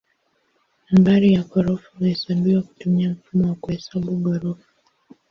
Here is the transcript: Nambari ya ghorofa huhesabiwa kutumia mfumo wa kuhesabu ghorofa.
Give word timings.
Nambari 0.89 1.33
ya 1.33 1.43
ghorofa 1.43 1.89
huhesabiwa 1.97 2.61
kutumia 2.61 3.11
mfumo 3.11 3.49
wa 3.49 3.55
kuhesabu 3.55 4.11
ghorofa. 4.11 4.67